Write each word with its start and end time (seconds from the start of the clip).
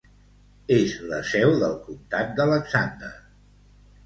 És 0.77 0.95
la 1.11 1.19
seu 1.33 1.53
del 1.65 1.75
comtat 1.83 2.33
d'Alexander. 2.41 3.13